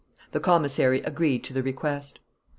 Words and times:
The 0.31 0.39
commissary 0.39 1.03
agreed 1.03 1.43
to 1.43 1.53
the 1.53 1.61
request. 1.61 2.17